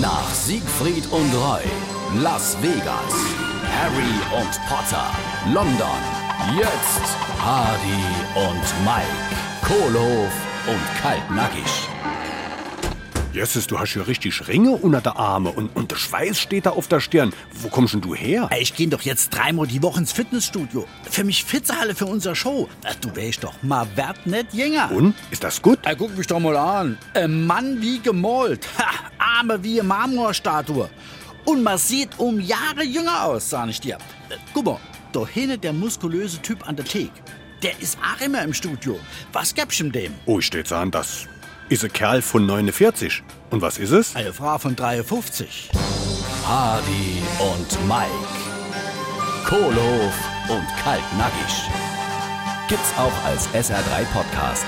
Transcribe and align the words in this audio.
Nach 0.00 0.32
Siegfried 0.32 1.04
und 1.10 1.34
Roy, 1.34 1.62
Las 2.22 2.56
Vegas, 2.62 3.14
Harry 3.80 4.40
und 4.40 4.50
Potter, 4.68 5.10
London, 5.52 6.00
jetzt 6.56 7.16
Hardy 7.38 8.04
und 8.36 8.84
Mike, 8.84 9.06
Kohlhof 9.66 10.32
und 10.66 11.02
Kaltnackig. 11.02 11.88
Jesus, 13.32 13.68
du 13.68 13.78
hast 13.78 13.94
ja 13.94 14.02
richtig 14.02 14.48
Ringe 14.48 14.72
unter 14.72 15.00
der 15.00 15.16
Arme 15.16 15.50
und, 15.50 15.68
und 15.76 15.92
der 15.92 15.96
Schweiß 15.96 16.36
steht 16.36 16.66
da 16.66 16.70
auf 16.70 16.88
der 16.88 16.98
Stirn. 16.98 17.32
Wo 17.60 17.68
kommst 17.68 17.94
denn 17.94 18.00
du 18.00 18.12
her? 18.12 18.50
Ich 18.58 18.74
gehe 18.74 18.88
doch 18.88 19.02
jetzt 19.02 19.30
dreimal 19.30 19.68
die 19.68 19.80
Woche 19.84 20.00
ins 20.00 20.10
Fitnessstudio. 20.10 20.84
Für 21.08 21.22
mich 21.22 21.44
Fitzehalle 21.44 21.94
für 21.94 22.06
unsere 22.06 22.34
Show. 22.34 22.68
Ach, 22.84 22.94
Du 22.96 23.14
weißt 23.14 23.44
doch, 23.44 23.54
mal 23.62 23.86
werd 23.94 24.26
nicht 24.26 24.52
jünger. 24.52 24.90
Und? 24.90 25.14
Ist 25.30 25.44
das 25.44 25.62
gut? 25.62 25.78
Ey, 25.84 25.94
guck 25.94 26.16
mich 26.18 26.26
doch 26.26 26.40
mal 26.40 26.56
an. 26.56 26.98
Ein 27.14 27.46
Mann 27.46 27.80
wie 27.80 28.00
gemalt. 28.00 28.66
Ha, 28.78 28.90
Arme 29.40 29.62
wie 29.62 29.80
eine 29.80 29.88
Marmorstatue. 29.88 30.88
Und 31.46 31.62
man 31.62 31.78
sieht 31.78 32.18
um 32.18 32.38
Jahre 32.40 32.84
jünger 32.84 33.24
aus, 33.24 33.48
sag 33.48 33.68
ich 33.70 33.80
dir. 33.80 33.96
Äh, 34.28 34.36
Guck 34.52 34.66
mal, 34.66 34.80
da 35.12 35.26
hinten 35.26 35.60
der 35.60 35.72
muskulöse 35.72 36.40
Typ 36.42 36.68
an 36.68 36.76
der 36.76 36.84
Theke. 36.84 37.10
Der 37.62 37.78
ist 37.80 37.98
auch 37.98 38.20
immer 38.24 38.42
im 38.42 38.52
Studio. 38.52 38.98
Was 39.32 39.54
gibt's 39.54 39.80
ihm 39.80 39.92
dem? 39.92 40.14
Oh, 40.26 40.38
ich 40.38 40.46
steht's 40.46 40.72
an, 40.72 40.90
das 40.90 41.26
ist 41.70 41.84
ein 41.84 41.92
Kerl 41.92 42.20
von 42.22 42.44
49. 42.46 43.22
Und 43.50 43.62
was 43.62 43.78
ist 43.78 43.90
es? 43.92 44.14
Eine 44.14 44.32
Frau 44.32 44.58
von 44.58 44.76
53. 44.76 45.70
Hardy 46.46 47.22
und 47.38 47.88
Mike, 47.88 48.10
Kohlhof 49.46 50.14
und 50.48 50.66
Kaltnackig. 50.82 51.70
Gibt's 52.68 52.92
auch 52.98 53.24
als 53.24 53.48
SR3 53.48 54.04
Podcast 54.12 54.66